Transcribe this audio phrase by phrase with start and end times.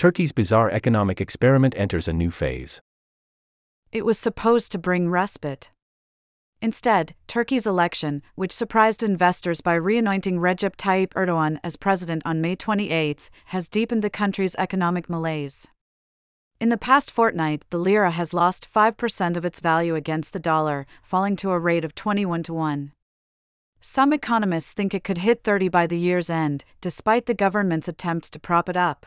[0.00, 2.80] Turkey's bizarre economic experiment enters a new phase.
[3.92, 5.72] It was supposed to bring respite.
[6.62, 12.56] Instead, Turkey's election, which surprised investors by reanointing Recep Tayyip Erdogan as president on May
[12.56, 15.68] 28, has deepened the country's economic malaise.
[16.58, 20.86] In the past fortnight, the lira has lost 5% of its value against the dollar,
[21.02, 22.92] falling to a rate of 21 to 1.
[23.82, 28.30] Some economists think it could hit 30 by the year's end, despite the government's attempts
[28.30, 29.04] to prop it up.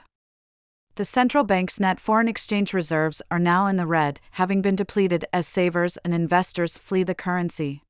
[0.96, 5.26] The central bank's net foreign exchange reserves are now in the red, having been depleted
[5.34, 7.82] as savers and investors flee the currency.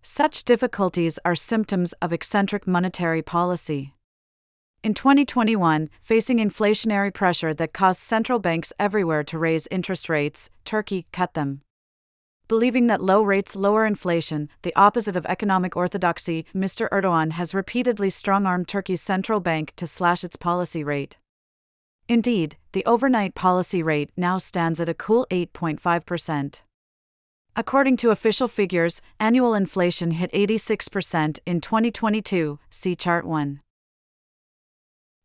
[0.00, 3.92] Such difficulties are symptoms of eccentric monetary policy.
[4.82, 11.06] In 2021, facing inflationary pressure that caused central banks everywhere to raise interest rates, Turkey
[11.12, 11.60] cut them.
[12.48, 16.88] Believing that low rates lower inflation, the opposite of economic orthodoxy, Mr.
[16.90, 21.18] Erdogan has repeatedly strong armed Turkey's central bank to slash its policy rate.
[22.08, 26.62] Indeed, the overnight policy rate now stands at a cool 8.5%.
[27.56, 33.60] According to official figures, annual inflation hit 86% in 2022, see Chart 1.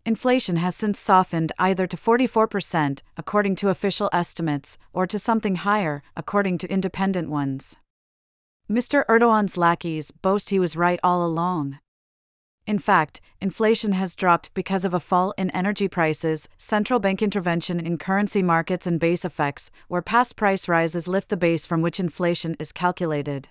[0.06, 6.02] Inflation has since softened either to 44%, according to official estimates, or to something higher,
[6.16, 7.76] according to independent ones.
[8.72, 9.04] Mr.
[9.10, 11.80] Erdogan's lackeys boast he was right all along.
[12.70, 17.80] In fact, inflation has dropped because of a fall in energy prices, central bank intervention
[17.80, 22.00] in currency markets, and base effects, where past price rises lift the base from which
[22.00, 23.50] inflation is calculated.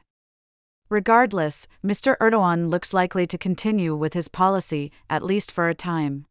[0.89, 2.17] Regardless, Mr.
[2.19, 6.27] Erdogan looks likely to continue with his policy, at least for a time.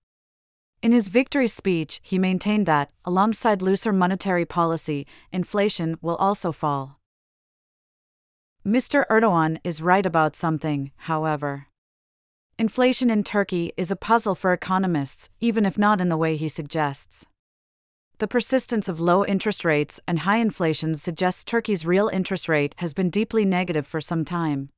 [0.81, 7.01] In his victory speech, he maintained that, alongside looser monetary policy, inflation will also fall.
[8.65, 9.05] Mr.
[9.09, 11.67] Erdogan is right about something, however.
[12.59, 16.49] Inflation in Turkey is a puzzle for economists, even if not in the way he
[16.49, 17.23] suggests.
[18.17, 22.95] The persistence of low interest rates and high inflation suggests Turkey's real interest rate has
[22.95, 24.69] been deeply negative for some time.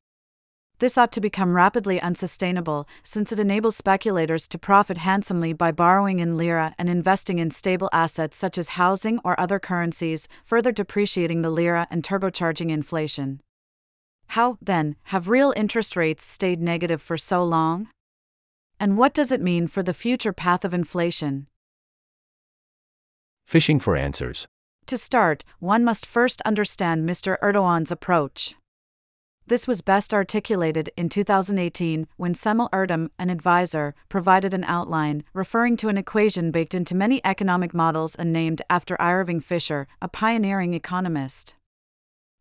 [0.80, 6.20] This ought to become rapidly unsustainable, since it enables speculators to profit handsomely by borrowing
[6.20, 11.44] in lira and investing in stable assets such as housing or other currencies, further depreciating
[11.44, 13.40] the lira and turbocharging inflation.
[14.30, 17.90] How, then, have real interest rates stayed negative for so long?
[18.80, 21.48] And what does it mean for the future path of inflation?
[23.48, 24.48] Fishing for answers.
[24.86, 27.38] To start, one must first understand Mr.
[27.42, 28.56] Erdogan's approach.
[29.48, 35.76] This was best articulated in 2018 when Cemil Ertem, an advisor, provided an outline, referring
[35.78, 40.76] to an equation baked into many economic models and named after Irving Fisher, a pioneering
[40.76, 41.56] economist.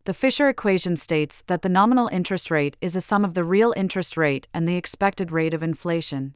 [0.05, 3.75] The Fisher equation states that the nominal interest rate is a sum of the real
[3.77, 6.35] interest rate and the expected rate of inflation.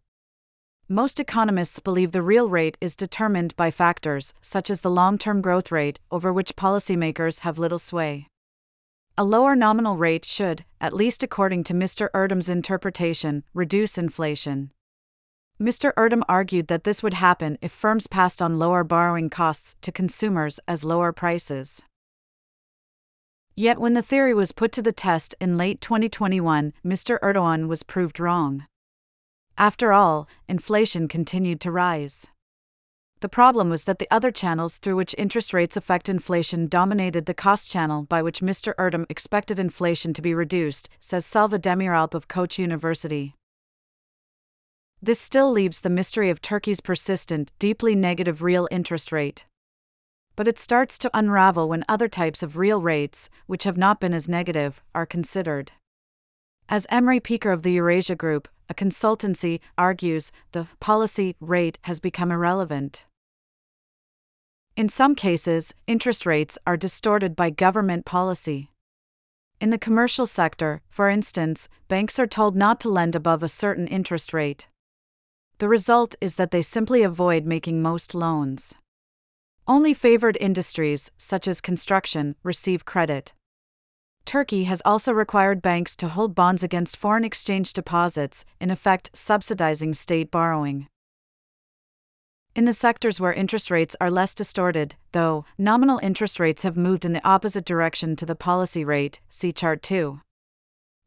[0.89, 5.41] Most economists believe the real rate is determined by factors, such as the long term
[5.41, 8.29] growth rate, over which policymakers have little sway.
[9.17, 12.09] A lower nominal rate should, at least according to Mr.
[12.15, 14.71] Ertem's interpretation, reduce inflation.
[15.61, 15.93] Mr.
[15.95, 20.59] Ertem argued that this would happen if firms passed on lower borrowing costs to consumers
[20.67, 21.83] as lower prices.
[23.55, 27.19] Yet when the theory was put to the test in late 2021, Mr.
[27.21, 28.67] Erdogan was proved wrong.
[29.59, 32.29] After all, inflation continued to rise.
[33.21, 37.35] The problem was that the other channels through which interest rates affect inflation dominated the
[37.35, 38.75] cost channel by which Mr.
[38.77, 43.37] Ertem expected inflation to be reduced, says Selva Demiralp of Koç University.
[45.01, 49.45] This still leaves the mystery of Turkey's persistent, deeply negative real interest rate.
[50.43, 54.13] But it starts to unravel when other types of real rates, which have not been
[54.13, 55.71] as negative, are considered.
[56.69, 62.33] As Emre Peker of the Eurasia Group, a consultancy, argues, the policy rate has become
[62.33, 63.07] irrelevant.
[64.77, 68.69] In some cases, interest rates are distorted by government policy.
[69.61, 73.87] In the commercial sector, for instance, banks are told not to lend above a certain
[73.87, 74.67] interest rate.
[75.59, 78.75] The result is that they simply avoid making most loans.
[79.69, 83.33] Only favored industries, such as construction, receive credit.
[84.25, 89.95] Turkey has also required banks to hold bonds against foreign exchange deposits, in effect, subsidizing
[89.95, 90.89] state borrowing.
[92.55, 97.05] In the sectors where interest rates are less distorted, though, nominal interest rates have moved
[97.05, 100.21] in the opposite direction to the policy rate, see Chart 2.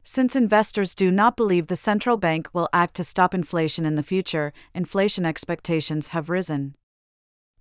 [0.02, 4.02] Since investors do not believe the central bank will act to stop inflation in the
[4.02, 6.74] future, inflation expectations have risen.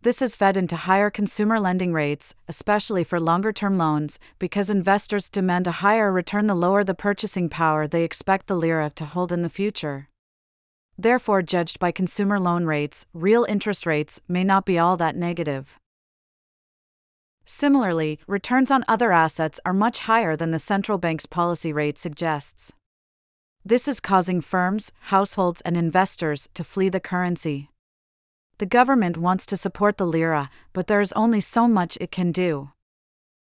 [0.06, 5.32] This has fed into higher consumer lending rates, especially for longer term loans, because investors
[5.32, 9.32] demand a higher return the lower the purchasing power they expect the lira to hold
[9.32, 10.10] in the future.
[10.96, 15.80] Therefore, judged by consumer loan rates, real interest rates may not be all that negative.
[17.44, 22.72] Similarly, returns on other assets are much higher than the central bank's policy rate suggests.
[23.66, 27.72] This is causing firms, households, and investors to flee the currency.
[28.58, 32.32] The government wants to support the lira, but there is only so much it can
[32.32, 32.72] do.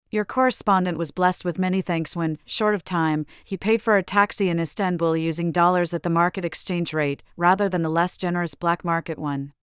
[0.10, 4.04] Your correspondent was blessed with many thanks when, short of time, he paid for a
[4.04, 8.56] taxi in Istanbul using dollars at the market exchange rate rather than the less generous
[8.56, 9.54] black market one.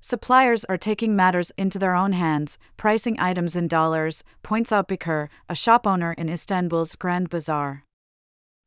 [0.00, 5.28] Suppliers are taking matters into their own hands, pricing items in dollars, points out Bekir,
[5.48, 7.85] a shop owner in Istanbul's Grand Bazaar.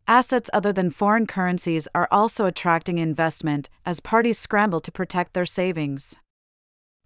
[0.10, 5.46] Assets other than foreign currencies are also attracting investment as parties scramble to protect their
[5.46, 6.16] savings.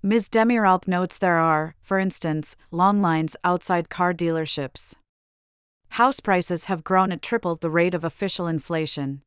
[0.01, 0.29] Ms.
[0.29, 4.95] Demiralp notes there are, for instance, long lines outside car dealerships.
[5.89, 9.21] House prices have grown at triple the rate of official inflation.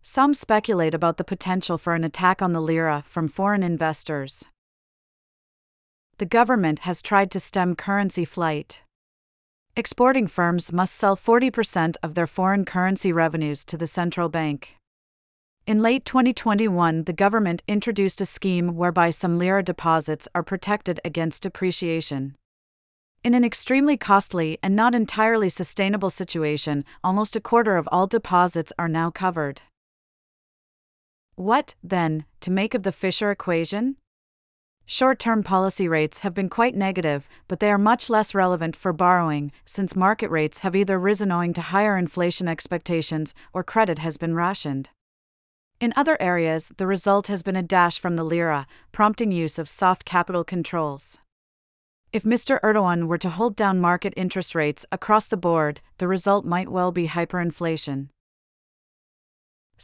[0.00, 4.42] Some speculate about the potential for an attack on the lira from foreign investors.
[6.16, 8.84] The government has tried to stem currency flight.
[9.78, 14.76] Exporting firms must sell 40% of their foreign currency revenues to the central bank.
[15.66, 21.42] In late 2021, the government introduced a scheme whereby some lira deposits are protected against
[21.42, 22.36] depreciation.
[23.22, 28.72] In an extremely costly and not entirely sustainable situation, almost a quarter of all deposits
[28.78, 29.60] are now covered.
[31.34, 33.96] What, then, to make of the Fisher equation?
[34.88, 38.92] Short term policy rates have been quite negative, but they are much less relevant for
[38.92, 44.16] borrowing, since market rates have either risen owing to higher inflation expectations or credit has
[44.16, 44.90] been rationed.
[45.80, 49.68] In other areas, the result has been a dash from the lira, prompting use of
[49.68, 51.18] soft capital controls.
[52.12, 52.60] If Mr.
[52.62, 56.92] Erdogan were to hold down market interest rates across the board, the result might well
[56.92, 58.08] be hyperinflation.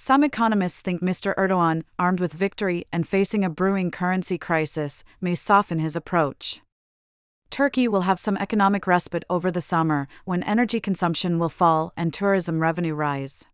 [0.04, 1.32] Some economists think Mr.
[1.36, 6.60] Erdogan, armed with victory and facing a brewing currency crisis, may soften his approach.
[7.50, 12.12] Turkey will have some economic respite over the summer, when energy consumption will fall and
[12.12, 13.46] tourism revenue rise.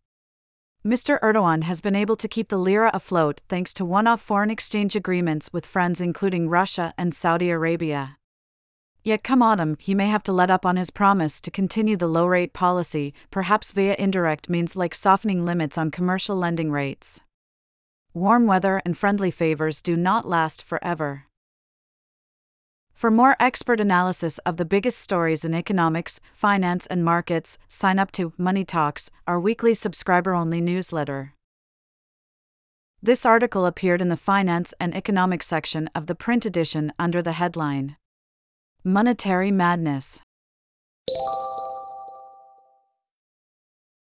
[0.83, 1.21] Mr.
[1.21, 4.97] Erdogan has been able to keep the lira afloat thanks to one off foreign exchange
[4.97, 8.18] agreements with friends including Russia and Saudi Arabia.
[9.09, 12.07] Yet come autumn, he may have to let up on his promise to continue the
[12.07, 17.23] low rate policy, perhaps via indirect means like softening limits on commercial lending rates.
[18.13, 21.25] Warm weather and friendly favors do not last forever.
[22.93, 28.13] For more expert analysis of the biggest stories in economics, finance, and markets, sign up
[28.13, 31.33] to Money Talks, our weekly subscriber only newsletter.
[33.03, 37.33] This article appeared in the Finance and Economics section of the print edition under the
[37.33, 37.97] headline
[38.85, 40.21] Monetary Madness.